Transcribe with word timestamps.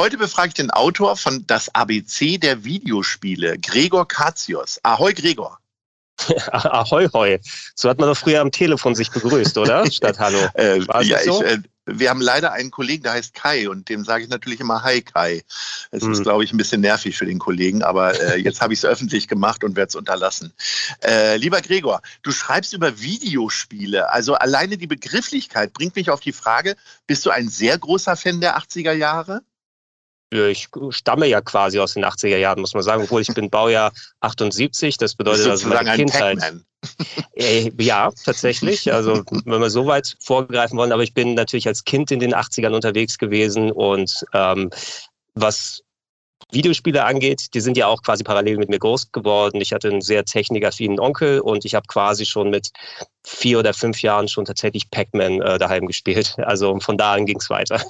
Heute 0.00 0.16
befrage 0.16 0.48
ich 0.48 0.54
den 0.54 0.70
Autor 0.70 1.14
von 1.14 1.46
Das 1.46 1.68
ABC 1.74 2.38
der 2.38 2.64
Videospiele, 2.64 3.58
Gregor 3.58 4.08
Katios. 4.08 4.80
Ahoi, 4.82 5.12
Gregor. 5.12 5.58
Ahoi, 6.52 7.06
hoi. 7.12 7.38
So 7.74 7.90
hat 7.90 7.98
man 7.98 8.08
doch 8.08 8.16
früher 8.16 8.40
am 8.40 8.50
Telefon 8.50 8.94
sich 8.94 9.10
begrüßt, 9.10 9.58
oder? 9.58 9.84
Statt 9.92 10.18
Hallo. 10.18 10.38
Äh, 10.54 10.78
ja, 11.02 11.22
so? 11.22 11.44
ich, 11.44 11.50
äh, 11.50 11.58
wir 11.84 12.08
haben 12.08 12.22
leider 12.22 12.52
einen 12.52 12.70
Kollegen, 12.70 13.02
der 13.02 13.12
heißt 13.12 13.34
Kai 13.34 13.68
und 13.68 13.90
dem 13.90 14.02
sage 14.06 14.24
ich 14.24 14.30
natürlich 14.30 14.60
immer 14.60 14.82
Hi 14.82 15.02
Kai. 15.02 15.42
Es 15.90 16.02
hm. 16.02 16.12
ist, 16.12 16.22
glaube 16.22 16.44
ich, 16.44 16.54
ein 16.54 16.56
bisschen 16.56 16.80
nervig 16.80 17.18
für 17.18 17.26
den 17.26 17.38
Kollegen, 17.38 17.82
aber 17.82 18.18
äh, 18.18 18.36
jetzt 18.40 18.62
habe 18.62 18.72
ich 18.72 18.78
es 18.78 18.86
öffentlich 18.86 19.28
gemacht 19.28 19.64
und 19.64 19.76
werde 19.76 19.90
es 19.90 19.96
unterlassen. 19.96 20.54
Äh, 21.04 21.36
lieber 21.36 21.60
Gregor, 21.60 22.00
du 22.22 22.32
schreibst 22.32 22.72
über 22.72 23.02
Videospiele. 23.02 24.10
Also 24.10 24.32
alleine 24.32 24.78
die 24.78 24.86
Begrifflichkeit 24.86 25.74
bringt 25.74 25.94
mich 25.94 26.08
auf 26.08 26.20
die 26.20 26.32
Frage, 26.32 26.74
bist 27.06 27.26
du 27.26 27.30
ein 27.30 27.50
sehr 27.50 27.76
großer 27.76 28.16
Fan 28.16 28.40
der 28.40 28.56
80er 28.56 28.92
Jahre? 28.92 29.42
Ich 30.30 30.68
stamme 30.90 31.26
ja 31.26 31.40
quasi 31.40 31.80
aus 31.80 31.94
den 31.94 32.04
80er 32.04 32.36
Jahren, 32.36 32.60
muss 32.60 32.74
man 32.74 32.82
sagen, 32.82 33.02
obwohl 33.02 33.22
ich 33.22 33.28
bin 33.34 33.50
Baujahr 33.50 33.92
78, 34.20 34.96
das 34.96 35.14
bedeutet 35.14 35.48
also 35.48 35.68
meine 35.68 35.92
Kindheit. 35.94 36.38
Äh, 37.34 37.70
ja, 37.78 38.10
tatsächlich. 38.24 38.92
Also 38.92 39.24
wenn 39.44 39.60
wir 39.60 39.70
so 39.70 39.86
weit 39.86 40.16
vorgreifen 40.20 40.78
wollen, 40.78 40.92
aber 40.92 41.02
ich 41.02 41.14
bin 41.14 41.34
natürlich 41.34 41.66
als 41.66 41.84
Kind 41.84 42.10
in 42.10 42.20
den 42.20 42.34
80ern 42.34 42.74
unterwegs 42.74 43.18
gewesen 43.18 43.70
und 43.72 44.24
ähm, 44.32 44.70
was 45.34 45.82
Videospiele 46.52 47.04
angeht, 47.04 47.54
die 47.54 47.60
sind 47.60 47.76
ja 47.76 47.86
auch 47.86 48.02
quasi 48.02 48.24
parallel 48.24 48.58
mit 48.58 48.68
mir 48.68 48.78
groß 48.78 49.12
geworden. 49.12 49.60
Ich 49.60 49.72
hatte 49.72 49.88
einen 49.88 50.00
sehr 50.00 50.24
technikaffinen 50.24 50.98
Onkel 50.98 51.40
und 51.40 51.64
ich 51.64 51.74
habe 51.74 51.86
quasi 51.86 52.26
schon 52.26 52.50
mit 52.50 52.70
vier 53.24 53.58
oder 53.58 53.74
fünf 53.74 54.02
Jahren 54.02 54.28
schon 54.28 54.44
tatsächlich 54.44 54.90
Pac-Man 54.90 55.40
äh, 55.42 55.58
daheim 55.58 55.86
gespielt. 55.86 56.34
Also 56.38 56.78
von 56.80 56.96
da 56.96 57.14
an 57.14 57.26
ging 57.26 57.38
es 57.38 57.50
weiter. 57.50 57.80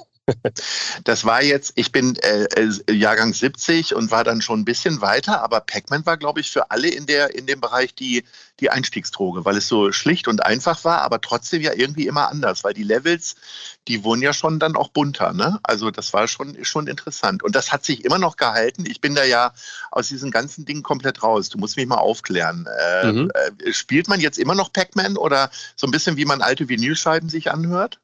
Das 1.03 1.25
war 1.25 1.41
jetzt, 1.41 1.73
ich 1.75 1.91
bin 1.91 2.15
äh, 2.17 2.43
äh 2.43 2.93
Jahrgang 2.93 3.33
70 3.33 3.95
und 3.95 4.11
war 4.11 4.23
dann 4.23 4.41
schon 4.41 4.61
ein 4.61 4.65
bisschen 4.65 5.01
weiter, 5.01 5.43
aber 5.43 5.61
Pac-Man 5.61 6.05
war, 6.05 6.17
glaube 6.17 6.41
ich, 6.41 6.51
für 6.51 6.69
alle 6.69 6.89
in, 6.89 7.05
der, 7.05 7.35
in 7.35 7.45
dem 7.45 7.61
Bereich 7.61 7.95
die, 7.95 8.23
die 8.59 8.69
Einstiegsdroge, 8.69 9.45
weil 9.45 9.57
es 9.57 9.67
so 9.67 9.91
schlicht 9.91 10.27
und 10.27 10.45
einfach 10.45 10.83
war, 10.83 11.01
aber 11.01 11.21
trotzdem 11.21 11.61
ja 11.61 11.73
irgendwie 11.73 12.07
immer 12.07 12.29
anders, 12.29 12.63
weil 12.63 12.73
die 12.73 12.83
Levels, 12.83 13.35
die 13.87 14.03
wurden 14.03 14.21
ja 14.21 14.33
schon 14.33 14.59
dann 14.59 14.75
auch 14.75 14.89
bunter. 14.89 15.33
Ne? 15.33 15.59
Also 15.63 15.89
das 15.91 16.13
war 16.13 16.27
schon, 16.27 16.63
schon 16.63 16.87
interessant. 16.87 17.43
Und 17.43 17.55
das 17.55 17.71
hat 17.71 17.83
sich 17.83 18.05
immer 18.05 18.19
noch 18.19 18.37
gehalten. 18.37 18.85
Ich 18.85 19.01
bin 19.01 19.15
da 19.15 19.23
ja 19.23 19.53
aus 19.89 20.07
diesen 20.07 20.31
ganzen 20.31 20.65
Dingen 20.65 20.83
komplett 20.83 21.23
raus. 21.23 21.49
Du 21.49 21.57
musst 21.57 21.77
mich 21.77 21.87
mal 21.87 21.95
aufklären. 21.95 22.67
Äh, 22.79 23.11
mhm. 23.11 23.31
äh, 23.33 23.73
spielt 23.73 24.07
man 24.07 24.19
jetzt 24.19 24.37
immer 24.37 24.55
noch 24.55 24.71
Pac-Man 24.71 25.17
oder 25.17 25.49
so 25.75 25.87
ein 25.87 25.91
bisschen 25.91 26.17
wie 26.17 26.25
man 26.25 26.41
alte 26.41 26.69
Vinylscheiben 26.69 27.29
sich 27.29 27.51
anhört? 27.51 27.99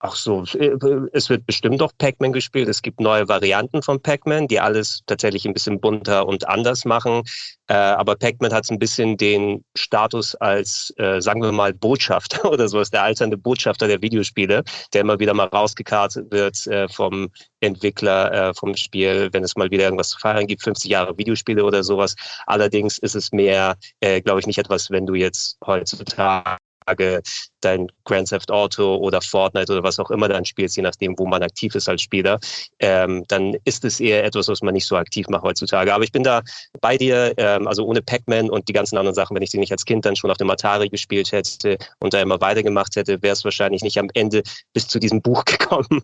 Ach 0.00 0.14
so, 0.14 0.44
äh, 0.54 0.76
es 1.12 1.28
wird 1.28 1.44
bestimmt 1.44 1.82
auch 1.82 1.92
Pac-Man 1.98 2.32
gespielt. 2.32 2.68
Es 2.68 2.82
gibt 2.82 3.00
neue 3.00 3.26
Varianten 3.26 3.82
von 3.82 4.00
Pac-Man, 4.00 4.46
die 4.46 4.60
alles 4.60 5.02
tatsächlich 5.06 5.44
ein 5.44 5.54
bisschen 5.54 5.80
bunter 5.80 6.28
und 6.28 6.46
anders 6.48 6.84
machen. 6.84 7.22
Äh, 7.66 7.74
aber 7.74 8.14
Pac-Man 8.14 8.52
hat 8.52 8.70
ein 8.70 8.78
bisschen 8.78 9.16
den 9.16 9.64
Status 9.76 10.36
als, 10.36 10.94
äh, 10.98 11.20
sagen 11.20 11.42
wir 11.42 11.50
mal, 11.50 11.74
Botschafter 11.74 12.44
oder 12.52 12.68
sowas, 12.68 12.90
der 12.90 13.02
alternde 13.02 13.36
Botschafter 13.36 13.88
der 13.88 14.00
Videospiele, 14.00 14.62
der 14.92 15.00
immer 15.00 15.18
wieder 15.18 15.34
mal 15.34 15.48
rausgekartet 15.48 16.30
wird 16.30 16.64
äh, 16.68 16.88
vom 16.88 17.30
Entwickler 17.60 18.50
äh, 18.50 18.54
vom 18.54 18.76
Spiel, 18.76 19.30
wenn 19.32 19.42
es 19.42 19.56
mal 19.56 19.70
wieder 19.72 19.84
irgendwas 19.84 20.10
zu 20.10 20.20
feiern 20.20 20.46
gibt, 20.46 20.62
50 20.62 20.88
Jahre 20.90 21.18
Videospiele 21.18 21.64
oder 21.64 21.82
sowas. 21.82 22.14
Allerdings 22.46 22.98
ist 22.98 23.16
es 23.16 23.32
mehr, 23.32 23.76
äh, 23.98 24.20
glaube 24.20 24.38
ich, 24.38 24.46
nicht 24.46 24.58
etwas, 24.58 24.90
wenn 24.90 25.06
du 25.06 25.14
jetzt 25.14 25.58
heutzutage 25.66 26.57
dein 26.94 27.88
Grand 28.04 28.28
Theft 28.28 28.50
Auto 28.50 28.96
oder 28.96 29.20
Fortnite 29.20 29.72
oder 29.72 29.82
was 29.82 29.98
auch 29.98 30.10
immer 30.10 30.28
dann 30.28 30.44
spielst, 30.44 30.76
je 30.76 30.82
nachdem, 30.82 31.18
wo 31.18 31.26
man 31.26 31.42
aktiv 31.42 31.74
ist 31.74 31.88
als 31.88 32.02
Spieler, 32.02 32.38
ähm, 32.78 33.24
dann 33.28 33.56
ist 33.64 33.84
es 33.84 34.00
eher 34.00 34.24
etwas, 34.24 34.48
was 34.48 34.62
man 34.62 34.74
nicht 34.74 34.86
so 34.86 34.96
aktiv 34.96 35.28
macht 35.28 35.42
heutzutage. 35.42 35.92
Aber 35.92 36.04
ich 36.04 36.12
bin 36.12 36.22
da 36.22 36.42
bei 36.80 36.96
dir, 36.96 37.34
ähm, 37.36 37.66
also 37.66 37.84
ohne 37.84 38.02
Pac-Man 38.02 38.50
und 38.50 38.68
die 38.68 38.72
ganzen 38.72 38.96
anderen 38.96 39.14
Sachen, 39.14 39.34
wenn 39.34 39.42
ich 39.42 39.50
sie 39.50 39.58
nicht 39.58 39.72
als 39.72 39.84
Kind 39.84 40.04
dann 40.04 40.16
schon 40.16 40.30
auf 40.30 40.36
dem 40.36 40.50
Atari 40.50 40.88
gespielt 40.88 41.32
hätte 41.32 41.78
und 42.00 42.14
da 42.14 42.20
immer 42.20 42.40
weitergemacht 42.40 42.96
hätte, 42.96 43.22
wäre 43.22 43.32
es 43.32 43.44
wahrscheinlich 43.44 43.82
nicht 43.82 43.98
am 43.98 44.08
Ende 44.14 44.42
bis 44.72 44.88
zu 44.88 44.98
diesem 44.98 45.22
Buch 45.22 45.44
gekommen. 45.44 46.02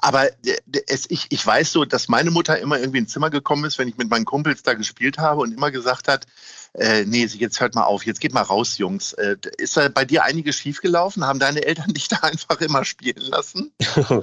Aber 0.00 0.26
äh, 0.44 0.58
es, 0.86 1.08
ich, 1.10 1.26
ich 1.30 1.46
weiß 1.46 1.72
so, 1.72 1.84
dass 1.84 2.08
meine 2.08 2.30
Mutter 2.30 2.58
immer 2.58 2.78
irgendwie 2.78 2.98
ins 2.98 3.12
Zimmer 3.12 3.30
gekommen 3.30 3.64
ist, 3.64 3.78
wenn 3.78 3.88
ich 3.88 3.96
mit 3.96 4.10
meinen 4.10 4.24
Kumpels 4.24 4.62
da 4.62 4.74
gespielt 4.74 5.18
habe 5.18 5.42
und 5.42 5.52
immer 5.52 5.70
gesagt 5.70 6.08
hat, 6.08 6.26
äh, 6.74 7.04
nee, 7.04 7.24
jetzt 7.24 7.60
hört 7.60 7.74
mal 7.74 7.84
auf, 7.84 8.04
jetzt 8.04 8.20
geht 8.20 8.34
mal 8.34 8.42
raus, 8.42 8.78
Jungs. 8.78 9.12
Äh, 9.14 9.36
ist 9.58 9.76
da 9.76 9.88
bei 9.88 10.04
dir 10.04 10.24
einiges 10.24 10.56
schiefgelaufen? 10.56 11.24
Haben 11.24 11.38
deine 11.38 11.64
Eltern 11.64 11.88
dich 11.94 12.08
da 12.08 12.16
einfach 12.18 12.60
immer 12.60 12.84
spielen 12.84 13.22
lassen? 13.28 13.72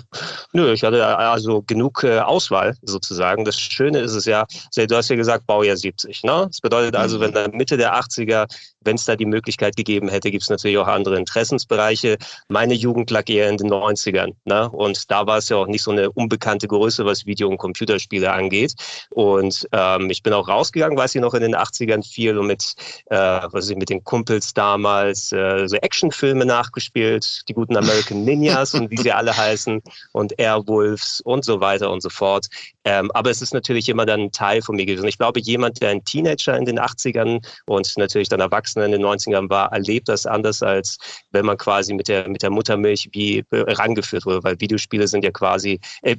Nö, 0.54 0.74
ich 0.74 0.84
hatte 0.84 1.06
also 1.06 1.62
genug 1.62 2.04
äh, 2.04 2.20
Auswahl 2.20 2.76
sozusagen. 2.82 3.46
Das 3.46 3.58
Schöne 3.58 4.00
ist 4.00 4.14
es 4.14 4.26
ja, 4.26 4.46
du 4.76 4.96
hast 4.96 5.10
ja 5.10 5.16
gesagt, 5.16 5.48
Baujahr 5.48 5.78
70. 5.78 6.24
Ne? 6.24 6.48
Das 6.48 6.60
bedeutet 6.60 6.96
also, 6.96 7.18
mhm. 7.18 7.22
wenn 7.22 7.32
dann 7.34 7.52
Mitte 7.52 7.78
der 7.78 7.96
80er 7.96 8.48
wenn 8.84 8.96
es 8.96 9.06
da 9.06 9.16
die 9.16 9.26
Möglichkeit 9.26 9.76
gegeben 9.76 10.10
hätte, 10.10 10.32
gibt 10.32 10.44
es 10.44 10.50
natürlich 10.50 10.78
auch 10.78 10.88
andere 10.88 11.18
Interessensbereiche. 11.18 12.18
Meine 12.48 12.74
Jugend 12.74 13.10
lag 13.12 13.30
eher 13.30 13.50
in 13.50 13.58
den 13.58 13.70
90ern. 13.70 14.34
Ne? 14.46 14.70
Und 14.70 15.10
da 15.12 15.28
war 15.28 15.38
es 15.38 15.50
ja 15.50 15.58
auch 15.58 15.68
nicht 15.68 15.84
so 15.84 15.92
eine 15.92 16.12
unbekannte 16.12 16.68
Größe, 16.68 17.06
was 17.06 17.26
Video- 17.26 17.50
und 17.50 17.58
Computerspiele 17.58 18.32
angeht. 18.32 18.74
Und 19.12 19.68
ähm, 19.72 20.10
ich 20.10 20.24
bin 20.24 20.34
auch 20.34 20.48
rausgegangen, 20.48 20.98
weiß 20.98 21.16
ich 21.16 21.22
noch, 21.22 21.34
in 21.34 21.42
den 21.42 21.56
80ern 21.56 22.04
viel 22.08 22.38
mit, 22.42 22.76
äh, 23.06 23.16
was 23.52 23.70
ich, 23.70 23.76
mit 23.76 23.90
den 23.90 24.04
Kumpels 24.04 24.54
damals 24.54 25.32
äh, 25.32 25.68
so 25.68 25.76
Actionfilme 25.78 26.46
nachgespielt, 26.46 27.48
die 27.48 27.54
guten 27.54 27.78
American 27.78 28.24
Ninjas 28.24 28.74
und 28.74 28.90
wie 28.92 28.98
sie 28.98 29.12
alle 29.12 29.36
heißen 29.36 29.82
und 30.14 30.38
Airwolves 30.40 31.22
und 31.22 31.46
so 31.46 31.60
weiter 31.60 31.92
und 31.92 32.02
so 32.02 32.10
fort. 32.10 32.48
Ähm, 32.84 33.12
aber 33.12 33.30
es 33.30 33.42
ist 33.42 33.54
natürlich 33.54 33.90
immer 33.90 34.06
dann 34.06 34.22
ein 34.22 34.32
Teil 34.32 34.62
von 34.62 34.76
mir 34.76 34.86
gewesen. 34.86 35.08
Ich 35.08 35.18
glaube, 35.18 35.40
jemand, 35.40 35.82
der 35.82 35.92
ein 35.92 36.04
Teenager 36.04 36.58
in 36.58 36.66
den 36.66 36.80
80ern 36.80 37.46
und 37.66 37.98
natürlich 37.98 38.30
dann 38.30 38.40
Erwachsener 38.40 38.86
in 38.86 38.92
den 38.92 39.06
90ern 39.06 39.50
war, 39.50 39.72
erlebt 39.72 40.10
das 40.10 40.26
anders, 40.26 40.64
als 40.64 40.98
wenn 41.32 41.46
man 41.46 41.58
quasi 41.58 41.94
mit 41.94 42.08
der, 42.08 42.28
mit 42.28 42.42
der 42.42 42.50
Muttermilch 42.50 43.10
wie 43.12 43.44
rangeführt 43.52 44.26
wurde, 44.26 44.44
weil 44.44 44.60
Videospiele 44.60 45.08
sind 45.08 45.24
ja 45.24 45.32
quasi, 45.32 45.80
äh, 46.02 46.16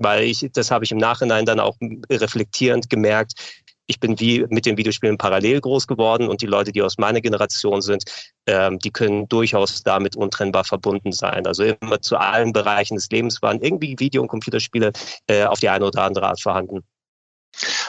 weil 0.00 0.24
ich, 0.24 0.46
das 0.52 0.70
habe 0.70 0.84
ich 0.84 0.92
im 0.92 0.98
Nachhinein 0.98 1.46
dann 1.46 1.60
auch 1.60 1.76
reflektierend 2.10 2.90
gemerkt, 2.90 3.32
ich 3.86 4.00
bin 4.00 4.18
wie 4.20 4.46
mit 4.48 4.66
den 4.66 4.76
Videospielen 4.76 5.18
parallel 5.18 5.60
groß 5.60 5.86
geworden 5.86 6.28
und 6.28 6.40
die 6.40 6.46
Leute, 6.46 6.72
die 6.72 6.82
aus 6.82 6.98
meiner 6.98 7.20
Generation 7.20 7.82
sind, 7.82 8.04
ähm, 8.46 8.78
die 8.78 8.90
können 8.90 9.28
durchaus 9.28 9.82
damit 9.82 10.16
untrennbar 10.16 10.64
verbunden 10.64 11.12
sein. 11.12 11.46
Also 11.46 11.64
immer 11.64 12.00
zu 12.00 12.16
allen 12.16 12.52
Bereichen 12.52 12.94
des 12.94 13.10
Lebens 13.10 13.42
waren 13.42 13.60
irgendwie 13.60 13.98
Video- 13.98 14.22
und 14.22 14.28
Computerspiele 14.28 14.92
äh, 15.26 15.44
auf 15.44 15.60
die 15.60 15.68
eine 15.68 15.86
oder 15.86 16.02
andere 16.02 16.28
Art 16.28 16.40
vorhanden. 16.40 16.84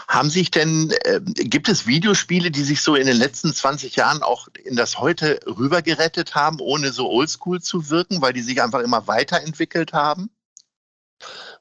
Haben 0.09 0.29
sich 0.29 0.51
denn, 0.51 0.93
äh, 1.05 1.21
gibt 1.21 1.69
es 1.69 1.87
Videospiele, 1.87 2.51
die 2.51 2.63
sich 2.63 2.81
so 2.81 2.95
in 2.95 3.07
den 3.07 3.15
letzten 3.15 3.53
20 3.53 3.95
Jahren 3.95 4.21
auch 4.21 4.47
in 4.65 4.75
das 4.75 4.99
Heute 4.99 5.39
rübergerettet 5.45 6.35
haben, 6.35 6.59
ohne 6.59 6.91
so 6.91 7.09
oldschool 7.09 7.61
zu 7.61 7.89
wirken, 7.89 8.21
weil 8.21 8.33
die 8.33 8.41
sich 8.41 8.61
einfach 8.61 8.81
immer 8.81 9.07
weiterentwickelt 9.07 9.93
haben? 9.93 10.29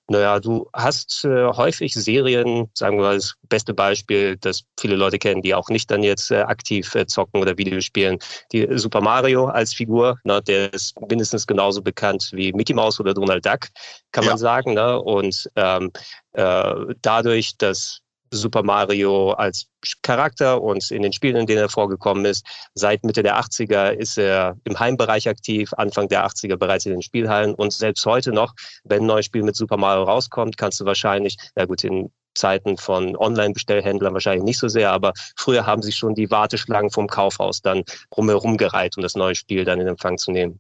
Naja, 0.09 0.41
du 0.41 0.69
hast 0.75 1.25
äh, 1.25 1.47
häufig 1.47 1.94
Serien, 1.94 2.69
sagen 2.75 2.99
wir 2.99 3.05
mal, 3.05 3.14
das 3.14 3.35
beste 3.49 3.73
Beispiel, 3.73 4.37
das 4.37 4.64
viele 4.79 4.97
Leute 4.97 5.19
kennen, 5.19 5.43
die 5.43 5.55
auch 5.55 5.69
nicht 5.69 5.91
dann 5.91 6.03
jetzt 6.03 6.31
äh, 6.31 6.41
aktiv 6.43 6.94
äh, 6.94 7.06
zocken 7.06 7.41
oder 7.41 7.56
Videospielen. 7.56 8.19
Die 8.53 8.69
Super 8.79 9.00
Mario 9.00 9.47
als 9.47 9.73
Figur, 9.73 10.19
ne, 10.25 10.43
der 10.43 10.73
ist 10.75 11.00
mindestens 11.09 11.47
genauso 11.47 11.81
bekannt 11.81 12.31
wie 12.32 12.53
Mickey 12.53 12.75
Mouse 12.75 13.00
oder 13.00 13.14
Donald 13.14 13.47
Duck, 13.47 13.69
kann 14.11 14.25
ja. 14.25 14.31
man 14.31 14.38
sagen. 14.38 14.75
Ne? 14.75 15.00
Und 15.00 15.49
ähm, 15.56 15.91
äh, 16.32 16.75
dadurch, 17.00 17.56
dass 17.56 18.01
Super 18.32 18.62
Mario 18.62 19.32
als 19.32 19.67
Charakter 20.02 20.61
und 20.61 20.90
in 20.90 21.02
den 21.02 21.12
Spielen, 21.12 21.37
in 21.37 21.46
denen 21.46 21.61
er 21.61 21.69
vorgekommen 21.69 22.25
ist. 22.25 22.44
Seit 22.75 23.05
Mitte 23.05 23.23
der 23.23 23.38
80er 23.38 23.90
ist 23.90 24.19
er 24.19 24.56
im 24.64 24.79
Heimbereich 24.79 25.29
aktiv, 25.29 25.73
Anfang 25.76 26.08
der 26.08 26.26
80er 26.26 26.56
bereits 26.56 26.87
in 26.87 26.93
den 26.93 27.02
Spielhallen 27.02 27.55
und 27.55 27.73
selbst 27.73 28.05
heute 28.06 28.32
noch, 28.32 28.55
wenn 28.84 29.02
ein 29.02 29.06
neues 29.06 29.26
Spiel 29.26 29.43
mit 29.43 29.55
Super 29.55 29.76
Mario 29.76 30.05
rauskommt, 30.05 30.56
kannst 30.56 30.81
du 30.81 30.84
wahrscheinlich, 30.84 31.37
ja 31.56 31.67
gut, 31.67 31.84
in 31.84 32.11
Zeiten 32.34 32.79
von 32.79 33.14
Online-Bestellhändlern 33.17 34.14
wahrscheinlich 34.14 34.44
nicht 34.44 34.58
so 34.58 34.69
sehr, 34.69 34.90
aber 34.90 35.12
früher 35.37 35.67
haben 35.67 35.82
sich 35.82 35.96
schon 35.96 36.14
die 36.14 36.31
Warteschlangen 36.31 36.90
vom 36.90 37.06
Kaufhaus 37.06 37.61
dann 37.61 37.82
rumherum 38.17 38.56
gereiht, 38.56 38.96
um 38.96 39.02
das 39.02 39.14
neue 39.14 39.35
Spiel 39.35 39.64
dann 39.64 39.81
in 39.81 39.87
Empfang 39.87 40.17
zu 40.17 40.32
nehmen. 40.32 40.58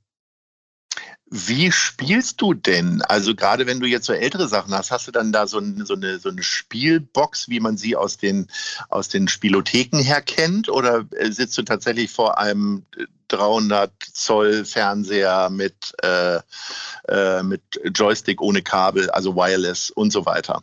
Wie 1.34 1.72
spielst 1.72 2.42
du 2.42 2.52
denn? 2.52 3.00
Also 3.00 3.34
gerade 3.34 3.66
wenn 3.66 3.80
du 3.80 3.86
jetzt 3.86 4.04
so 4.04 4.12
ältere 4.12 4.48
Sachen 4.48 4.74
hast, 4.74 4.90
hast 4.90 5.08
du 5.08 5.12
dann 5.12 5.32
da 5.32 5.46
so, 5.46 5.60
ein, 5.60 5.86
so, 5.86 5.94
eine, 5.94 6.18
so 6.18 6.28
eine 6.28 6.42
Spielbox, 6.42 7.48
wie 7.48 7.58
man 7.58 7.78
sie 7.78 7.96
aus 7.96 8.18
den, 8.18 8.48
aus 8.90 9.08
den 9.08 9.28
Spielotheken 9.28 9.98
her 9.98 10.20
kennt? 10.20 10.68
Oder 10.68 11.06
äh, 11.12 11.32
sitzt 11.32 11.56
du 11.56 11.62
tatsächlich 11.62 12.10
vor 12.10 12.36
einem 12.36 12.84
300 13.28 13.90
Zoll 14.12 14.66
Fernseher 14.66 15.48
mit, 15.48 15.94
äh, 16.02 16.40
äh, 17.08 17.42
mit 17.42 17.62
Joystick 17.94 18.42
ohne 18.42 18.60
Kabel, 18.60 19.08
also 19.08 19.34
wireless 19.34 19.90
und 19.90 20.12
so 20.12 20.26
weiter? 20.26 20.62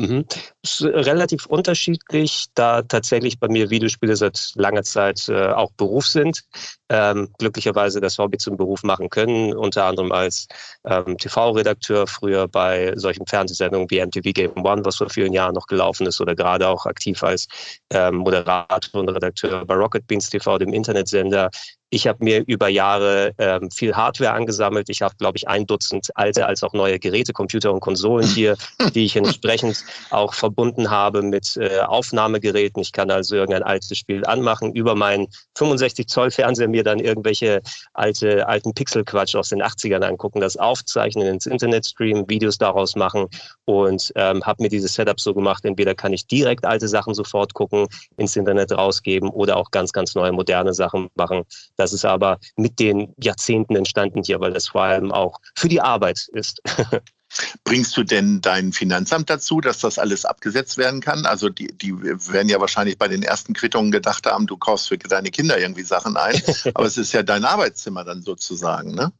Mhm. 0.00 0.24
Ist 0.62 0.82
relativ 0.82 1.46
unterschiedlich, 1.46 2.46
da 2.54 2.82
tatsächlich 2.82 3.38
bei 3.38 3.46
mir 3.46 3.70
Videospiele 3.70 4.16
seit 4.16 4.50
langer 4.56 4.82
Zeit 4.82 5.28
äh, 5.28 5.52
auch 5.52 5.70
Beruf 5.76 6.08
sind. 6.08 6.42
Ähm, 6.88 7.30
glücklicherweise 7.38 8.00
das 8.00 8.18
Hobby 8.18 8.38
zum 8.38 8.56
Beruf 8.56 8.82
machen 8.82 9.08
können, 9.08 9.54
unter 9.54 9.84
anderem 9.84 10.10
als 10.10 10.48
ähm, 10.84 11.16
TV-Redakteur, 11.16 12.08
früher 12.08 12.48
bei 12.48 12.92
solchen 12.96 13.26
Fernsehsendungen 13.26 13.88
wie 13.88 14.04
MTV 14.04 14.32
Game 14.32 14.64
One, 14.64 14.84
was 14.84 14.96
vor 14.96 15.10
vielen 15.10 15.32
Jahren 15.32 15.54
noch 15.54 15.68
gelaufen 15.68 16.06
ist, 16.08 16.20
oder 16.20 16.34
gerade 16.34 16.66
auch 16.68 16.86
aktiv 16.86 17.22
als 17.22 17.46
ähm, 17.90 18.16
Moderator 18.16 19.00
und 19.00 19.08
Redakteur 19.08 19.64
bei 19.64 19.74
Rocket 19.74 20.06
Beans 20.08 20.28
TV, 20.28 20.58
dem 20.58 20.72
Internetsender. 20.72 21.50
Ich 21.90 22.06
habe 22.06 22.24
mir 22.24 22.42
über 22.46 22.68
Jahre 22.68 23.32
ähm, 23.38 23.70
viel 23.70 23.94
Hardware 23.94 24.32
angesammelt. 24.32 24.88
Ich 24.88 25.02
habe, 25.02 25.14
glaube 25.16 25.36
ich, 25.36 25.46
ein 25.46 25.66
Dutzend 25.66 26.08
alte 26.14 26.46
als 26.46 26.62
auch 26.62 26.72
neue 26.72 26.98
Geräte, 26.98 27.32
Computer 27.32 27.72
und 27.72 27.80
Konsolen 27.80 28.26
hier, 28.26 28.56
die 28.94 29.04
ich 29.04 29.16
entsprechend 29.16 29.84
auch 30.10 30.34
verbunden 30.34 30.90
habe 30.90 31.22
mit 31.22 31.56
äh, 31.56 31.80
Aufnahmegeräten. 31.80 32.82
Ich 32.82 32.92
kann 32.92 33.10
also 33.10 33.36
irgendein 33.36 33.62
altes 33.62 33.96
Spiel 33.96 34.24
anmachen, 34.24 34.74
über 34.74 34.94
meinen 34.94 35.28
65 35.56 36.08
Zoll 36.08 36.30
Fernseher 36.30 36.68
mir 36.68 36.82
dann 36.82 36.98
irgendwelche 36.98 37.62
alte, 37.92 38.48
alten 38.48 38.74
Pixelquatsch 38.74 39.36
aus 39.36 39.50
den 39.50 39.62
80ern 39.62 40.02
angucken, 40.02 40.40
das 40.40 40.56
aufzeichnen, 40.56 41.26
ins 41.26 41.46
Internet 41.46 41.86
streamen, 41.86 42.28
Videos 42.28 42.58
daraus 42.58 42.96
machen 42.96 43.28
und 43.64 44.12
ähm, 44.16 44.42
habe 44.44 44.62
mir 44.62 44.68
dieses 44.68 44.94
Setup 44.94 45.20
so 45.20 45.34
gemacht, 45.34 45.64
entweder 45.64 45.94
kann 45.94 46.12
ich 46.12 46.26
direkt 46.26 46.64
alte 46.64 46.88
Sachen 46.88 47.14
sofort 47.14 47.54
gucken, 47.54 47.86
ins 48.16 48.36
Internet 48.36 48.72
rausgeben 48.72 49.30
oder 49.30 49.56
auch 49.56 49.70
ganz, 49.70 49.92
ganz 49.92 50.14
neue, 50.14 50.32
moderne 50.32 50.74
Sachen 50.74 51.08
machen. 51.14 51.44
Das 51.84 51.92
ist 51.92 52.06
aber 52.06 52.38
mit 52.56 52.80
den 52.80 53.12
Jahrzehnten 53.22 53.76
entstanden 53.76 54.22
hier, 54.24 54.40
weil 54.40 54.54
das 54.54 54.68
vor 54.68 54.84
allem 54.84 55.12
auch 55.12 55.38
für 55.54 55.68
die 55.68 55.82
Arbeit 55.82 56.28
ist. 56.32 56.62
Bringst 57.64 57.94
du 57.94 58.04
denn 58.04 58.40
dein 58.40 58.72
Finanzamt 58.72 59.28
dazu, 59.28 59.60
dass 59.60 59.80
das 59.80 59.98
alles 59.98 60.24
abgesetzt 60.24 60.78
werden 60.78 61.02
kann? 61.02 61.26
Also 61.26 61.50
die, 61.50 61.66
die 61.76 61.94
werden 62.00 62.48
ja 62.48 62.58
wahrscheinlich 62.58 62.96
bei 62.96 63.06
den 63.06 63.22
ersten 63.22 63.52
Quittungen 63.52 63.90
gedacht 63.90 64.24
haben, 64.24 64.46
du 64.46 64.56
kaufst 64.56 64.88
für 64.88 64.96
deine 64.96 65.30
Kinder 65.30 65.58
irgendwie 65.58 65.82
Sachen 65.82 66.16
ein. 66.16 66.40
Aber 66.74 66.86
es 66.86 66.96
ist 66.96 67.12
ja 67.12 67.22
dein 67.22 67.44
Arbeitszimmer 67.44 68.02
dann 68.02 68.22
sozusagen, 68.22 68.94
ne? 68.94 69.12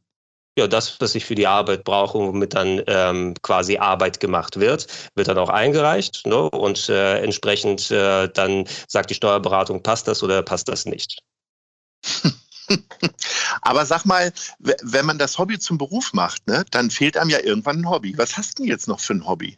Ja, 0.57 0.67
das, 0.67 0.99
was 0.99 1.13
ich 1.13 1.25
für 1.25 1.35
die 1.35 1.47
Arbeit 1.47 1.83
brauche, 1.83 2.17
womit 2.17 2.55
dann 2.55 2.81
ähm, 2.87 3.35
quasi 3.43 3.77
Arbeit 3.77 4.21
gemacht 4.21 4.59
wird, 4.59 4.87
wird 5.13 5.27
dann 5.27 5.37
auch 5.37 5.49
eingereicht. 5.49 6.25
Ne? 6.25 6.49
Und 6.49 6.89
äh, 6.89 7.19
entsprechend 7.19 7.91
äh, 7.91 8.29
dann 8.29 8.65
sagt 8.87 9.11
die 9.11 9.15
Steuerberatung, 9.15 9.83
passt 9.83 10.07
das 10.07 10.23
oder 10.23 10.41
passt 10.41 10.67
das 10.69 10.85
nicht. 10.85 11.19
Aber 13.61 13.85
sag 13.85 14.05
mal, 14.05 14.33
wenn 14.59 15.05
man 15.05 15.17
das 15.17 15.37
Hobby 15.37 15.59
zum 15.59 15.77
Beruf 15.77 16.13
macht, 16.13 16.47
ne, 16.47 16.65
dann 16.71 16.89
fehlt 16.91 17.17
einem 17.17 17.29
ja 17.29 17.39
irgendwann 17.39 17.81
ein 17.81 17.89
Hobby. 17.89 18.17
Was 18.17 18.37
hast 18.37 18.57
du 18.59 18.63
denn 18.63 18.71
jetzt 18.71 18.87
noch 18.87 18.99
für 18.99 19.13
ein 19.13 19.27
Hobby? 19.27 19.57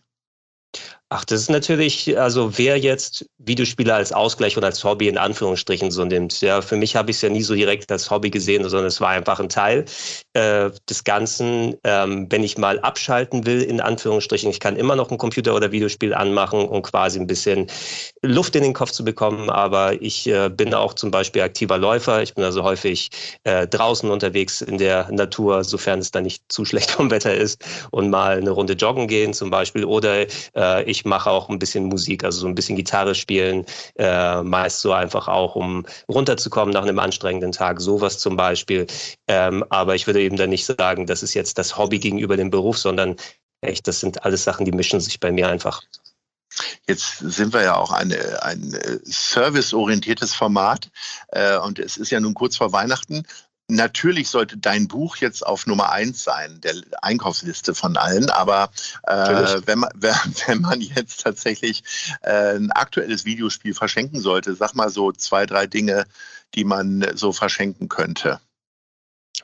Ach, 1.09 1.24
das 1.24 1.39
ist 1.39 1.50
natürlich, 1.50 2.19
also 2.19 2.57
wer 2.57 2.77
jetzt 2.77 3.25
Videospiele 3.38 3.94
als 3.94 4.12
Ausgleich 4.12 4.57
oder 4.57 4.68
als 4.68 4.83
Hobby 4.83 5.07
in 5.07 5.18
Anführungsstrichen 5.18 5.89
so 5.89 6.04
nimmt. 6.04 6.42
Ja, 6.42 6.62
für 6.62 6.75
mich 6.75 6.98
habe 6.98 7.12
ich 7.12 7.15
es 7.15 7.21
ja 7.21 7.30
nie 7.30 7.44
so 7.44 7.56
direkt 7.56 7.89
als 7.89 8.12
Hobby 8.12 8.30
gesehen, 8.30 8.68
sondern 8.68 8.88
es 8.88 9.00
war 9.00 9.12
einfach 9.12 9.39
ein 9.39 9.48
Teil 9.48 9.86
äh, 10.33 10.69
des 10.89 11.06
Ganzen. 11.06 11.77
Ähm, 11.86 12.27
wenn 12.30 12.44
ich 12.44 12.57
mal 12.57 12.81
abschalten 12.81 13.45
will, 13.45 13.62
in 13.62 13.80
Anführungsstrichen, 13.80 14.50
ich 14.50 14.59
kann 14.59 14.75
immer 14.75 14.98
noch 14.98 15.09
ein 15.09 15.18
Computer- 15.18 15.56
oder 15.56 15.71
Videospiel 15.71 16.13
anmachen, 16.13 16.68
um 16.68 16.81
quasi 16.81 17.21
ein 17.21 17.27
bisschen 17.27 17.68
Luft 18.21 18.57
in 18.57 18.63
den 18.63 18.74
Kopf 18.74 18.92
zu 18.92 19.06
bekommen. 19.06 19.50
Aber 19.50 20.01
ich 20.01 20.27
äh, 20.27 20.50
bin 20.50 20.74
auch 20.74 20.94
zum 20.94 21.09
Beispiel 21.09 21.42
aktiver 21.42 21.77
Läufer. 21.77 22.21
Ich 22.21 22.33
bin 22.33 22.44
also 22.44 22.63
häufig 22.63 23.12
äh, 23.45 23.65
draußen 23.65 24.12
unterwegs 24.12 24.62
in 24.62 24.77
der 24.77 25.09
Natur, 25.09 25.63
sofern 25.63 26.00
es 26.00 26.12
dann 26.12 26.24
nicht 26.24 26.44
zu 26.50 26.65
schlecht 26.65 26.92
vom 26.92 27.12
Wetter 27.12 27.33
ist 27.33 27.63
und 27.92 28.09
mal 28.09 28.36
eine 28.39 28.51
Runde 28.51 28.74
joggen 28.74 29.07
gehen 29.07 29.33
zum 29.33 29.50
Beispiel. 29.51 29.86
Oder 29.86 30.25
äh, 30.54 30.96
ich 30.97 31.05
mache 31.05 31.29
auch 31.29 31.49
ein 31.49 31.59
bisschen 31.59 31.85
Musik, 31.85 32.23
also 32.23 32.39
so 32.39 32.47
ein 32.47 32.55
bisschen 32.55 32.75
Gitarre 32.75 33.13
spielen, 33.13 33.65
äh, 33.97 34.41
meist 34.41 34.81
so 34.81 34.94
einfach 34.94 35.27
auch, 35.27 35.55
um 35.55 35.85
runterzukommen 36.09 36.73
nach 36.73 36.81
einem 36.83 36.97
anstrengenden 36.99 37.51
Tag, 37.51 37.79
sowas 37.79 38.17
zum 38.17 38.35
Beispiel. 38.35 38.88
Ähm, 39.27 39.63
aber 39.69 39.94
ich 39.95 40.07
würde 40.07 40.21
eben 40.21 40.38
dann 40.38 40.49
nicht 40.49 40.65
sagen, 40.65 41.05
das 41.05 41.21
ist 41.21 41.35
jetzt 41.35 41.57
das 41.59 41.77
Hobby 41.77 41.99
gegenüber 41.99 42.35
dem 42.35 42.49
Beruf, 42.49 42.77
sondern 42.79 43.15
echt, 43.61 43.88
das 43.88 43.99
sind 43.99 44.25
alles 44.25 44.44
Sachen, 44.44 44.65
die 44.65 44.71
mischen 44.71 44.99
sich 44.99 45.19
bei 45.19 45.31
mir 45.31 45.47
einfach. 45.47 45.83
Jetzt 46.88 47.19
sind 47.19 47.53
wir 47.53 47.61
ja 47.61 47.75
auch 47.75 47.91
eine, 47.91 48.41
ein 48.41 48.73
äh, 48.73 48.99
serviceorientiertes 49.03 50.33
Format 50.33 50.89
äh, 51.27 51.57
und 51.57 51.77
es 51.77 51.97
ist 51.97 52.09
ja 52.09 52.19
nun 52.19 52.33
kurz 52.33 52.57
vor 52.57 52.71
Weihnachten. 52.71 53.23
Natürlich 53.69 54.29
sollte 54.29 54.57
dein 54.57 54.87
Buch 54.87 55.17
jetzt 55.17 55.45
auf 55.45 55.67
Nummer 55.67 55.91
eins 55.91 56.23
sein, 56.23 56.61
der 56.61 56.75
Einkaufsliste 57.01 57.75
von 57.75 57.97
allen. 57.97 58.29
Aber 58.29 58.69
äh, 59.03 59.59
wenn, 59.65 59.79
man, 59.79 59.91
wenn 60.47 60.61
man 60.61 60.79
jetzt 60.79 61.21
tatsächlich 61.21 61.83
äh, 62.21 62.55
ein 62.55 62.71
aktuelles 62.71 63.25
Videospiel 63.25 63.73
verschenken 63.73 64.21
sollte, 64.21 64.55
sag 64.55 64.73
mal 64.73 64.89
so 64.89 65.11
zwei, 65.11 65.45
drei 65.45 65.67
Dinge, 65.67 66.05
die 66.55 66.63
man 66.63 67.05
so 67.15 67.33
verschenken 67.33 67.89
könnte. 67.89 68.39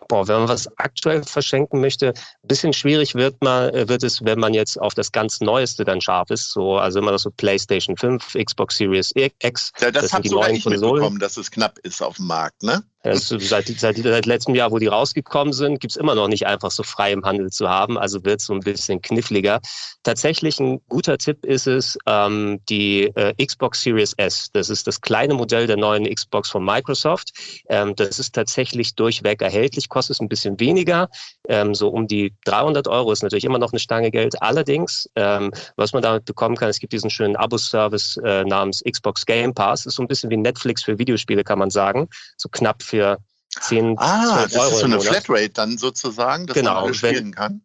Boah, 0.07 0.27
wenn 0.27 0.39
man 0.39 0.47
was 0.47 0.67
aktuell 0.77 1.23
verschenken 1.23 1.81
möchte, 1.81 2.09
ein 2.09 2.47
bisschen 2.47 2.73
schwierig 2.73 3.15
wird, 3.15 3.41
man, 3.41 3.73
äh, 3.73 3.87
wird 3.89 4.03
es, 4.03 4.23
wenn 4.23 4.39
man 4.39 4.53
jetzt 4.53 4.79
auf 4.79 4.93
das 4.93 5.11
ganz 5.11 5.41
Neueste 5.41 5.83
dann 5.83 5.99
scharf 5.99 6.29
ist. 6.29 6.51
So, 6.51 6.77
also 6.77 6.99
immer 6.99 7.11
das 7.11 7.23
so 7.23 7.31
PlayStation 7.31 7.97
5, 7.97 8.37
Xbox 8.45 8.77
Series 8.77 9.11
X. 9.15 9.71
Ja, 9.79 9.91
das, 9.91 10.03
das 10.03 10.11
sind 10.11 10.25
die 10.25 10.29
neuen 10.29 10.61
Konsolen. 10.61 11.19
dass 11.19 11.35
es 11.35 11.51
knapp 11.51 11.77
ist 11.79 12.01
auf 12.01 12.15
dem 12.15 12.27
Markt, 12.27 12.63
ne? 12.63 12.83
Also 13.03 13.37
seit, 13.37 13.67
seit, 13.67 13.97
seit 13.97 14.25
letztem 14.25 14.55
Jahr, 14.55 14.71
wo 14.71 14.79
die 14.79 14.87
rausgekommen 14.87 15.53
sind, 15.53 15.79
gibt's 15.79 15.97
immer 15.97 16.15
noch 16.15 16.29
nicht 16.29 16.47
einfach 16.47 16.71
so 16.71 16.83
frei 16.83 17.11
im 17.11 17.23
Handel 17.25 17.49
zu 17.49 17.69
haben. 17.69 17.97
Also 17.97 18.23
wird 18.23 18.41
so 18.41 18.53
ein 18.53 18.61
bisschen 18.61 19.01
kniffliger. 19.01 19.59
Tatsächlich 20.03 20.59
ein 20.59 20.79
guter 20.87 21.17
Tipp 21.17 21.45
ist 21.45 21.67
es, 21.67 21.97
ähm, 22.05 22.61
die 22.69 23.11
äh, 23.15 23.33
Xbox 23.45 23.81
Series 23.81 24.13
S. 24.13 24.49
Das 24.53 24.69
ist 24.69 24.87
das 24.87 25.01
kleine 25.01 25.33
Modell 25.33 25.67
der 25.67 25.77
neuen 25.77 26.05
Xbox 26.05 26.49
von 26.49 26.63
Microsoft. 26.63 27.31
Ähm, 27.67 27.93
das 27.95 28.19
ist 28.19 28.33
tatsächlich 28.35 28.95
durchweg 28.95 29.41
erhältlich, 29.41 29.89
kostet 29.89 30.21
ein 30.21 30.29
bisschen 30.29 30.59
weniger. 30.59 31.09
Ähm, 31.49 31.75
so 31.75 31.89
um 31.89 32.07
die 32.07 32.33
300 32.45 32.87
Euro 32.87 33.11
ist 33.11 33.23
natürlich 33.23 33.43
immer 33.43 33.59
noch 33.59 33.73
eine 33.73 33.79
Stange 33.79 34.11
Geld. 34.11 34.41
Allerdings, 34.41 35.09
ähm, 35.15 35.51
was 35.75 35.91
man 35.91 36.01
damit 36.01 36.25
bekommen 36.25 36.55
kann, 36.55 36.69
es 36.69 36.79
gibt 36.79 36.93
diesen 36.93 37.09
schönen 37.09 37.35
Abo-Service 37.35 38.17
äh, 38.23 38.45
namens 38.45 38.81
Xbox 38.89 39.25
Game 39.25 39.53
Pass. 39.53 39.83
Das 39.83 39.91
ist 39.91 39.95
so 39.95 40.03
ein 40.03 40.07
bisschen 40.07 40.29
wie 40.29 40.37
Netflix 40.37 40.83
für 40.83 40.97
Videospiele, 40.97 41.43
kann 41.43 41.59
man 41.59 41.69
sagen. 41.69 42.07
So 42.37 42.47
knapp 42.49 42.81
für 42.93 43.17
10, 43.59 43.95
ah, 43.97 44.47
12 44.47 44.55
Euro. 44.55 44.63
Das 44.65 44.73
ist 44.73 44.79
so 44.79 44.85
eine 44.85 45.01
Flatrate 45.01 45.49
dann 45.49 45.77
sozusagen, 45.79 46.45
dass 46.45 46.53
genau, 46.53 46.75
man 46.75 46.83
alles 46.83 46.97
spielen 46.97 47.33
kann. 47.33 47.61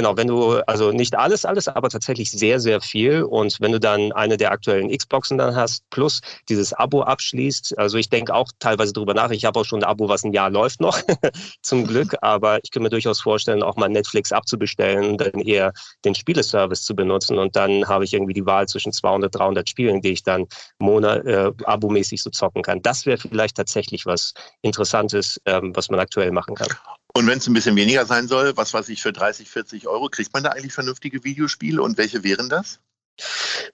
Genau, 0.00 0.16
wenn 0.16 0.28
du, 0.28 0.52
also 0.66 0.92
nicht 0.92 1.14
alles, 1.14 1.44
alles, 1.44 1.68
aber 1.68 1.90
tatsächlich 1.90 2.30
sehr, 2.30 2.58
sehr 2.58 2.80
viel. 2.80 3.22
Und 3.22 3.60
wenn 3.60 3.72
du 3.72 3.78
dann 3.78 4.12
eine 4.12 4.38
der 4.38 4.50
aktuellen 4.50 4.88
Xboxen 4.88 5.36
dann 5.36 5.54
hast, 5.54 5.84
plus 5.90 6.22
dieses 6.48 6.72
Abo 6.72 7.02
abschließt, 7.02 7.76
also 7.76 7.98
ich 7.98 8.08
denke 8.08 8.32
auch 8.32 8.48
teilweise 8.60 8.94
drüber 8.94 9.12
nach, 9.12 9.30
ich 9.30 9.44
habe 9.44 9.60
auch 9.60 9.66
schon 9.66 9.80
ein 9.80 9.84
Abo, 9.84 10.08
was 10.08 10.24
ein 10.24 10.32
Jahr 10.32 10.48
läuft 10.48 10.80
noch, 10.80 10.98
zum 11.62 11.86
Glück, 11.86 12.16
aber 12.22 12.60
ich 12.62 12.70
kann 12.70 12.82
mir 12.82 12.88
durchaus 12.88 13.20
vorstellen, 13.20 13.62
auch 13.62 13.76
mal 13.76 13.90
Netflix 13.90 14.32
abzubestellen, 14.32 15.18
dann 15.18 15.34
eher 15.34 15.74
den 16.06 16.14
Spieleservice 16.14 16.82
zu 16.82 16.96
benutzen 16.96 17.36
und 17.38 17.54
dann 17.54 17.86
habe 17.86 18.04
ich 18.04 18.14
irgendwie 18.14 18.32
die 18.32 18.46
Wahl 18.46 18.66
zwischen 18.68 18.94
200, 18.94 19.34
300 19.34 19.68
Spielen, 19.68 20.00
die 20.00 20.12
ich 20.12 20.22
dann 20.22 20.46
Monat, 20.78 21.26
äh, 21.26 21.52
abomäßig 21.64 22.22
so 22.22 22.30
zocken 22.30 22.62
kann. 22.62 22.80
Das 22.80 23.04
wäre 23.04 23.18
vielleicht 23.18 23.58
tatsächlich 23.58 24.06
was 24.06 24.32
Interessantes, 24.62 25.38
ähm, 25.44 25.76
was 25.76 25.90
man 25.90 26.00
aktuell 26.00 26.30
machen 26.30 26.54
kann. 26.54 26.68
Und 27.14 27.26
wenn 27.26 27.38
es 27.38 27.46
ein 27.46 27.54
bisschen 27.54 27.76
weniger 27.76 28.06
sein 28.06 28.28
soll, 28.28 28.56
was 28.56 28.72
weiß 28.72 28.88
ich, 28.88 29.02
für 29.02 29.12
30, 29.12 29.48
40 29.48 29.88
Euro, 29.88 30.08
kriegt 30.08 30.32
man 30.32 30.42
da 30.42 30.50
eigentlich 30.50 30.72
vernünftige 30.72 31.24
Videospiele 31.24 31.82
und 31.82 31.98
welche 31.98 32.22
wären 32.22 32.48
das? 32.48 32.80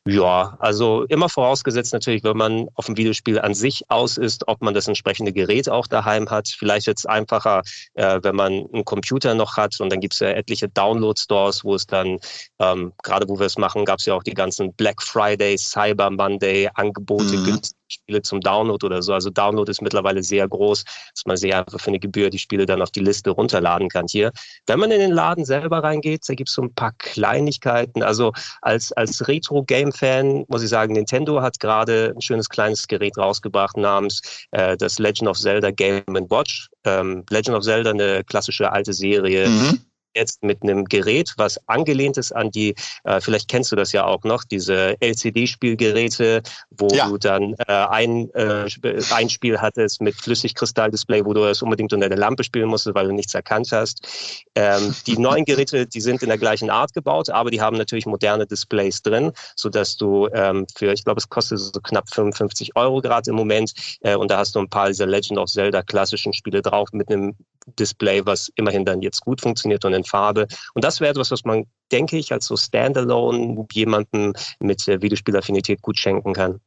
Ja, 0.07 0.57
also 0.61 1.05
immer 1.05 1.29
vorausgesetzt 1.29 1.93
natürlich, 1.93 2.25
wenn 2.25 2.37
man 2.37 2.69
auf 2.75 2.87
dem 2.87 2.97
Videospiel 2.97 3.39
an 3.39 3.55
sich 3.55 3.85
aus 3.89 4.17
ist, 4.17 4.49
ob 4.49 4.63
man 4.63 4.75
das 4.75 4.89
entsprechende 4.89 5.33
Gerät 5.33 5.69
auch 5.69 5.87
daheim 5.87 6.31
hat. 6.31 6.49
Vielleicht 6.49 6.87
jetzt 6.87 7.09
einfacher, 7.09 7.63
äh, 7.95 8.21
wenn 8.23 8.37
man 8.37 8.67
einen 8.73 8.85
Computer 8.85 9.35
noch 9.35 9.57
hat 9.57 9.81
und 9.81 9.91
dann 9.91 10.01
gibt 10.01 10.15
es 10.15 10.21
ja 10.21 10.29
etliche 10.29 10.69
Download-Stores, 10.69 11.65
wo 11.65 11.75
es 11.75 11.87
dann, 11.87 12.19
ähm, 12.59 12.93
gerade 13.03 13.29
wo 13.29 13.39
wir 13.39 13.47
es 13.47 13.59
machen, 13.59 13.85
gab 13.85 13.99
es 13.99 14.07
ja 14.07 14.15
auch 14.15 14.23
die 14.23 14.35
ganzen 14.35 14.73
Black 14.75 15.03
Friday, 15.03 15.57
Cyber 15.59 16.11
Monday 16.11 16.69
Angebote, 16.75 17.37
mhm. 17.37 17.61
Spiele 17.89 18.23
zum 18.23 18.41
Download 18.41 18.85
oder 18.85 19.03
so. 19.03 19.13
Also 19.13 19.31
Download 19.31 19.71
ist 19.71 19.83
mittlerweile 19.83 20.23
sehr 20.23 20.49
groß, 20.49 20.85
dass 20.85 21.27
man 21.27 21.37
sehr 21.37 21.59
einfach 21.59 21.81
für 21.81 21.89
eine 21.89 21.99
Gebühr 21.99 22.31
die 22.31 22.39
Spiele 22.39 22.67
dann 22.67 22.83
auf 22.83 22.91
die 22.91 23.01
Liste 23.01 23.31
runterladen 23.31 23.89
kann 23.89 24.07
hier. 24.09 24.33
Wenn 24.67 24.79
man 24.79 24.91
in 24.91 25.01
den 25.01 25.13
Laden 25.13 25.45
selber 25.45 25.83
reingeht, 25.83 26.23
da 26.27 26.35
gibt 26.35 26.49
es 26.49 26.55
so 26.55 26.63
ein 26.63 26.75
paar 26.75 26.93
Kleinigkeiten. 26.99 28.03
Also 28.03 28.33
als, 28.63 28.93
als 28.93 29.27
Retro-Game-Fan 29.27 30.45
muss 30.49 30.63
ich 30.63 30.69
sagen, 30.69 30.95
Nintendo 30.95 31.43
hat 31.43 31.61
gerade 31.61 32.13
ein 32.15 32.21
schönes 32.21 32.49
kleines 32.49 32.87
Gerät 32.89 33.17
rausgebracht 33.17 33.77
namens 33.77 34.47
äh, 34.51 34.77
das 34.77 34.99
Legend 34.99 35.29
of 35.29 35.39
Zelda 35.39 35.71
Game 35.71 36.03
Watch. 36.07 36.69
Ähm, 36.85 37.25
Legend 37.31 37.57
of 37.57 37.65
Zelda, 37.65 37.91
eine 37.91 38.25
klassische 38.25 38.73
alte 38.73 38.93
Serie. 38.93 39.49
Mhm 39.49 39.81
jetzt 40.17 40.43
mit 40.43 40.63
einem 40.63 40.85
Gerät, 40.85 41.35
was 41.37 41.61
angelehnt 41.69 42.17
ist 42.17 42.33
an 42.33 42.51
die, 42.51 42.75
äh, 43.05 43.21
vielleicht 43.21 43.49
kennst 43.49 43.71
du 43.73 43.77
das 43.77 43.93
ja 43.93 44.05
auch 44.05 44.25
noch, 44.25 44.45
diese 44.45 44.97
LCD-Spielgeräte, 45.01 46.43
wo 46.71 46.89
ja. 46.89 47.09
du 47.09 47.19
dann 47.19 47.55
äh, 47.67 47.73
ein, 47.73 48.31
äh, 48.35 48.69
ein 49.13 49.29
Spiel 49.29 49.61
hattest 49.61 50.01
mit 50.01 50.15
Flüssigkristall-Display, 50.17 51.25
wo 51.25 51.33
du 51.33 51.45
es 51.45 51.63
unbedingt 51.63 51.93
unter 51.93 52.09
der 52.09 52.19
Lampe 52.19 52.43
spielen 52.45 52.69
musstest, 52.69 52.95
weil 52.95 53.07
du 53.07 53.13
nichts 53.13 53.35
erkannt 53.35 53.71
hast. 53.71 54.47
Ähm, 54.55 54.95
die 55.07 55.19
neuen 55.19 55.45
Geräte, 55.45 55.87
die 55.87 56.01
sind 56.01 56.23
in 56.23 56.29
der 56.29 56.39
gleichen 56.39 56.71
Art 56.71 56.93
gebaut, 56.93 57.31
aber 57.31 57.51
die 57.51 57.61
haben 57.61 57.77
natürlich 57.77 58.07
moderne 58.07 58.47
Displays 58.47 59.03
drin, 59.03 59.33
sodass 59.55 59.97
du 59.97 60.29
ähm, 60.33 60.67
für, 60.75 60.93
ich 60.93 61.05
glaube, 61.05 61.19
es 61.19 61.29
kostet 61.29 61.59
so 61.59 61.81
knapp 61.81 62.13
55 62.13 62.77
Euro 62.77 63.01
gerade 63.01 63.31
im 63.31 63.37
Moment 63.37 63.73
äh, 64.01 64.17
und 64.17 64.31
da 64.31 64.39
hast 64.39 64.55
du 64.55 64.61
ein 64.61 64.69
paar 64.69 64.89
dieser 64.89 65.07
Legend 65.07 65.39
of 65.39 65.51
Zelda 65.51 65.83
klassischen 65.83 66.33
Spiele 66.33 66.63
drauf 66.63 66.89
mit 66.93 67.11
einem 67.11 67.35
Display, 67.67 68.25
was 68.25 68.51
immerhin 68.55 68.85
dann 68.85 69.03
jetzt 69.03 69.21
gut 69.21 69.41
funktioniert 69.41 69.85
und 69.85 69.93
in 69.93 70.05
Farbe. 70.05 70.47
Und 70.75 70.85
das 70.85 71.01
wäre 71.01 71.11
etwas, 71.11 71.31
was 71.31 71.45
man, 71.45 71.67
denke 71.93 72.17
ich, 72.17 72.33
als 72.33 72.47
so 72.47 72.57
Standalone 72.57 73.67
jemandem 73.73 74.35
mit 74.61 74.87
Videospielaffinität 74.87 75.83
gut 75.83 75.99
schenken 75.99 76.33
kann. 76.33 76.61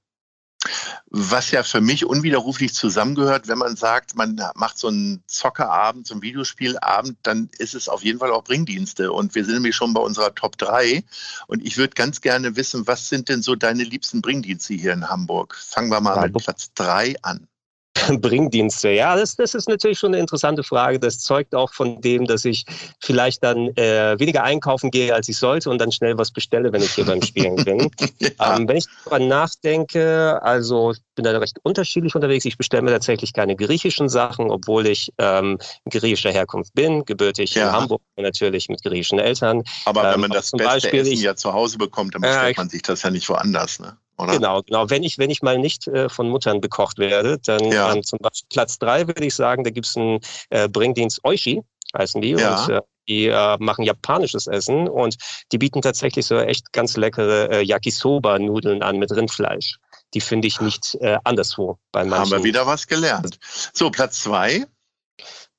Was 1.11 1.51
ja 1.51 1.63
für 1.63 1.79
mich 1.79 2.05
unwiderruflich 2.05 2.73
zusammengehört, 2.73 3.47
wenn 3.47 3.57
man 3.57 3.77
sagt, 3.77 4.15
man 4.15 4.39
macht 4.55 4.77
so 4.77 4.89
einen 4.89 5.23
Zockerabend, 5.25 6.05
so 6.05 6.13
einen 6.13 6.21
Videospielabend, 6.21 7.17
dann 7.23 7.49
ist 7.57 7.73
es 7.73 7.87
auf 7.87 8.03
jeden 8.03 8.19
Fall 8.19 8.31
auch 8.31 8.43
Bringdienste. 8.43 9.11
Und 9.11 9.33
wir 9.35 9.45
sind 9.45 9.55
nämlich 9.55 9.75
schon 9.75 9.93
bei 9.93 10.01
unserer 10.01 10.35
Top 10.35 10.57
3. 10.57 11.03
Und 11.47 11.65
ich 11.65 11.77
würde 11.77 11.93
ganz 11.93 12.19
gerne 12.19 12.57
wissen, 12.57 12.85
was 12.87 13.07
sind 13.07 13.29
denn 13.29 13.41
so 13.41 13.55
deine 13.55 13.83
liebsten 13.83 14.21
Bringdienste 14.21 14.73
hier 14.73 14.93
in 14.93 15.09
Hamburg? 15.09 15.55
Fangen 15.55 15.89
wir 15.89 16.01
mal 16.01 16.29
mit 16.29 16.37
Platz 16.37 16.73
3 16.73 17.15
an. 17.21 17.47
Bringdienste. 18.21 18.89
Ja, 18.89 19.15
das, 19.15 19.35
das 19.35 19.53
ist 19.53 19.69
natürlich 19.69 19.99
schon 19.99 20.13
eine 20.13 20.19
interessante 20.19 20.63
Frage. 20.63 20.99
Das 20.99 21.19
zeugt 21.19 21.55
auch 21.55 21.73
von 21.73 22.01
dem, 22.01 22.25
dass 22.25 22.45
ich 22.45 22.65
vielleicht 22.99 23.43
dann 23.43 23.69
äh, 23.75 24.19
weniger 24.19 24.43
einkaufen 24.43 24.91
gehe, 24.91 25.13
als 25.13 25.27
ich 25.29 25.37
sollte 25.37 25.69
und 25.69 25.79
dann 25.79 25.91
schnell 25.91 26.17
was 26.17 26.31
bestelle, 26.31 26.71
wenn 26.71 26.81
ich 26.81 26.93
hier 26.93 27.05
beim 27.05 27.21
Spielen 27.21 27.55
bin. 27.65 27.89
ja. 28.19 28.57
ähm, 28.57 28.67
wenn 28.67 28.77
ich 28.77 28.85
darüber 29.03 29.25
nachdenke, 29.25 30.41
also 30.41 30.91
ich 30.91 30.99
bin 31.15 31.25
da 31.25 31.37
recht 31.37 31.57
unterschiedlich 31.63 32.15
unterwegs. 32.15 32.45
Ich 32.45 32.57
bestelle 32.57 32.83
mir 32.83 32.91
tatsächlich 32.91 33.33
keine 33.33 33.55
griechischen 33.55 34.09
Sachen, 34.09 34.51
obwohl 34.51 34.87
ich 34.87 35.11
ähm, 35.17 35.57
griechischer 35.89 36.31
Herkunft 36.31 36.73
bin, 36.73 37.05
gebürtig 37.05 37.55
ja. 37.55 37.67
in 37.67 37.73
Hamburg 37.73 38.01
natürlich 38.17 38.69
mit 38.69 38.83
griechischen 38.83 39.19
Eltern. 39.19 39.63
Aber 39.85 40.03
wenn 40.03 40.13
ähm, 40.15 40.21
man 40.21 40.31
das 40.31 40.51
beste 40.51 40.65
Beispiel, 40.65 41.01
Essen 41.01 41.13
ich, 41.13 41.21
ja 41.21 41.35
zu 41.35 41.53
Hause 41.53 41.77
bekommt, 41.77 42.15
dann 42.15 42.21
bestellt 42.21 42.57
äh, 42.57 42.59
man 42.59 42.69
sich 42.69 42.81
das 42.81 43.03
ja 43.03 43.09
nicht 43.09 43.27
woanders. 43.29 43.79
Ne? 43.79 43.97
Oder? 44.19 44.33
Genau, 44.33 44.61
genau. 44.63 44.89
Wenn 44.89 45.03
ich, 45.03 45.17
wenn 45.17 45.29
ich 45.29 45.41
mal 45.41 45.57
nicht 45.57 45.87
äh, 45.87 46.09
von 46.09 46.29
Muttern 46.29 46.61
bekocht 46.61 46.97
werde, 46.97 47.39
dann 47.39 47.71
ja. 47.71 47.93
ähm, 47.93 48.03
zum 48.03 48.19
Beispiel 48.19 48.47
Platz 48.49 48.77
drei 48.77 49.07
würde 49.07 49.25
ich 49.25 49.33
sagen, 49.33 49.63
da 49.63 49.69
gibt 49.69 49.87
es 49.87 49.95
einen 49.95 50.19
äh, 50.49 50.67
Bringdienst 50.67 51.23
Oishi, 51.23 51.61
heißen 51.97 52.21
die. 52.21 52.31
Ja. 52.31 52.63
Und, 52.63 52.69
äh, 52.69 52.81
die 53.07 53.25
äh, 53.25 53.57
machen 53.59 53.83
japanisches 53.83 54.45
Essen 54.45 54.87
und 54.87 55.17
die 55.51 55.57
bieten 55.57 55.81
tatsächlich 55.81 56.27
so 56.27 56.37
echt 56.37 56.71
ganz 56.73 56.95
leckere 56.95 57.49
äh, 57.49 57.61
Yakisoba-Nudeln 57.63 58.83
an 58.83 58.99
mit 58.99 59.11
Rindfleisch. 59.11 59.77
Die 60.13 60.21
finde 60.21 60.47
ich 60.47 60.61
nicht 60.61 60.95
äh, 61.01 61.17
anderswo 61.23 61.79
bei 61.91 62.03
manchen. 62.03 62.19
Haben 62.19 62.31
wir 62.31 62.43
wieder 62.43 62.67
was 62.67 62.87
gelernt. 62.87 63.39
So, 63.73 63.89
Platz 63.89 64.21
zwei. 64.21 64.65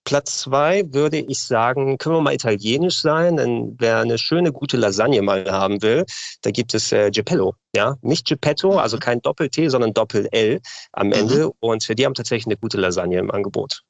Platz 0.05 0.39
zwei 0.39 0.83
würde 0.93 1.19
ich 1.19 1.43
sagen, 1.43 1.99
können 1.99 2.17
wir 2.17 2.23
mal 2.23 2.35
italienisch 2.35 3.01
sein, 3.01 3.37
denn 3.37 3.77
wer 3.79 3.99
eine 3.99 4.19
schöne, 4.19 4.53
gute 4.53 4.77
Lasagne 4.77 5.23
mal 5.23 5.51
haben 5.51 5.83
will, 5.83 6.05
da 6.43 6.51
gibt 6.51 6.75
es 6.75 6.91
äh, 6.93 7.11
Geppello. 7.11 7.55
Ja, 7.75 7.97
nicht 8.03 8.27
Geppetto, 8.27 8.79
also 8.79 8.97
mhm. 8.97 9.01
kein 9.01 9.23
Doppel-T, 9.23 9.69
sondern 9.69 9.93
Doppel-L 9.93 10.61
am 10.93 11.09
mhm. 11.09 11.13
Ende. 11.13 11.47
Mhm. 11.47 11.53
Und 11.61 11.99
die 11.99 12.05
haben 12.05 12.15
tatsächlich 12.15 12.47
eine 12.47 12.57
gute 12.57 12.79
Lasagne 12.79 13.19
im 13.19 13.31
Angebot. 13.31 13.83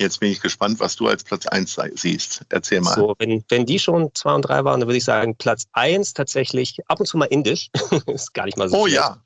Jetzt 0.00 0.18
bin 0.18 0.32
ich 0.32 0.40
gespannt, 0.40 0.80
was 0.80 0.96
du 0.96 1.06
als 1.06 1.22
Platz 1.22 1.46
1 1.46 1.78
siehst. 1.94 2.44
Erzähl 2.48 2.80
mal. 2.80 2.94
So, 2.94 3.14
wenn, 3.18 3.44
wenn 3.48 3.64
die 3.64 3.78
schon 3.78 4.10
2 4.12 4.34
und 4.34 4.42
3 4.42 4.64
waren, 4.64 4.80
dann 4.80 4.88
würde 4.88 4.98
ich 4.98 5.04
sagen, 5.04 5.36
Platz 5.36 5.66
1 5.72 6.14
tatsächlich 6.14 6.78
ab 6.88 6.98
und 6.98 7.06
zu 7.06 7.16
mal 7.16 7.26
indisch. 7.26 7.70
ist 8.06 8.34
gar 8.34 8.46
nicht 8.46 8.58
mal 8.58 8.68
so. 8.68 8.76
Oh 8.76 8.86
schlecht. 8.86 8.96
ja. 8.96 9.23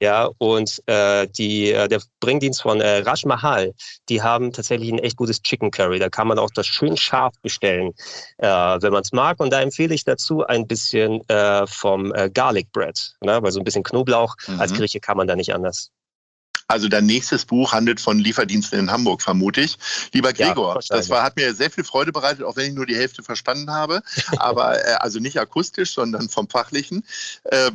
Ja, 0.00 0.30
und 0.38 0.82
äh, 0.86 1.28
die, 1.28 1.72
äh, 1.72 1.86
der 1.86 2.00
Bringdienst 2.20 2.62
von 2.62 2.80
äh, 2.80 2.98
Raj 2.98 3.26
Mahal, 3.26 3.74
die 4.08 4.22
haben 4.22 4.50
tatsächlich 4.50 4.90
ein 4.90 4.98
echt 4.98 5.16
gutes 5.16 5.42
Chicken 5.42 5.70
Curry. 5.70 5.98
Da 5.98 6.08
kann 6.08 6.26
man 6.26 6.38
auch 6.38 6.50
das 6.54 6.66
schön 6.66 6.96
scharf 6.96 7.34
bestellen, 7.42 7.92
äh, 8.38 8.46
wenn 8.48 8.92
man 8.92 9.02
es 9.02 9.12
mag. 9.12 9.40
Und 9.40 9.50
da 9.52 9.60
empfehle 9.60 9.94
ich 9.94 10.04
dazu 10.04 10.46
ein 10.46 10.66
bisschen 10.66 11.20
äh, 11.28 11.66
vom 11.66 12.14
äh, 12.14 12.30
Garlic 12.30 12.72
Bread, 12.72 13.12
ne? 13.20 13.42
weil 13.42 13.52
so 13.52 13.60
ein 13.60 13.64
bisschen 13.64 13.82
Knoblauch. 13.82 14.36
Mhm. 14.46 14.60
Als 14.60 14.72
Grieche 14.72 15.00
kann 15.00 15.18
man 15.18 15.26
da 15.26 15.36
nicht 15.36 15.52
anders. 15.52 15.90
Also 16.70 16.88
dein 16.88 17.04
nächstes 17.04 17.44
Buch 17.44 17.72
handelt 17.72 18.00
von 18.00 18.20
Lieferdiensten 18.20 18.78
in 18.78 18.90
Hamburg, 18.92 19.22
vermute 19.22 19.60
ich. 19.60 19.76
Lieber 20.12 20.32
Gregor, 20.32 20.76
ja, 20.76 20.96
das 20.96 21.10
war, 21.10 21.24
hat 21.24 21.34
mir 21.36 21.52
sehr 21.52 21.68
viel 21.68 21.82
Freude 21.82 22.12
bereitet, 22.12 22.44
auch 22.44 22.54
wenn 22.54 22.68
ich 22.68 22.74
nur 22.74 22.86
die 22.86 22.94
Hälfte 22.94 23.24
verstanden 23.24 23.70
habe. 23.72 24.02
Aber 24.38 24.78
äh, 24.78 24.92
also 25.00 25.18
nicht 25.18 25.38
akustisch, 25.40 25.92
sondern 25.92 26.28
vom 26.28 26.48
Fachlichen. 26.48 27.04
Äh, 27.42 27.72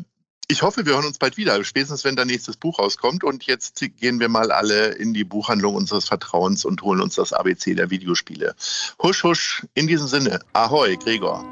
ich 0.48 0.62
hoffe, 0.62 0.86
wir 0.86 0.94
hören 0.94 1.06
uns 1.06 1.18
bald 1.18 1.38
wieder, 1.38 1.64
spätestens 1.64 2.04
wenn 2.04 2.16
dein 2.16 2.28
nächstes 2.28 2.58
Buch 2.58 2.80
rauskommt. 2.80 3.24
Und 3.24 3.44
jetzt 3.46 3.84
gehen 3.98 4.20
wir 4.20 4.30
mal 4.30 4.52
alle 4.52 4.90
in 4.90 5.14
die 5.14 5.24
Buchhandlung 5.24 5.76
unseres 5.76 6.06
Vertrauens 6.06 6.66
und 6.66 6.82
holen 6.82 7.02
uns 7.02 7.16
das 7.16 7.34
ABC 7.34 7.74
der 7.76 7.90
Videospiele. 7.90 8.56
Husch, 9.02 9.24
husch, 9.24 9.66
in 9.74 9.88
diesem 9.88 10.08
Sinne. 10.08 10.40
Ahoi, 10.54 10.96
Gregor. 10.98 11.44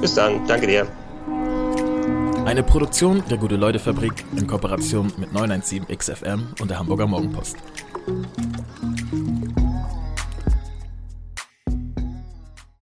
Bis 0.00 0.14
dann, 0.14 0.46
danke 0.46 0.66
dir. 0.66 0.86
Eine 2.44 2.62
Produktion 2.62 3.22
der 3.30 3.38
Gute-Leute-Fabrik 3.38 4.24
in 4.36 4.46
Kooperation 4.46 5.12
mit 5.16 5.30
917XFM 5.30 6.60
und 6.60 6.68
der 6.70 6.78
Hamburger 6.78 7.06
Morgenpost. 7.06 7.56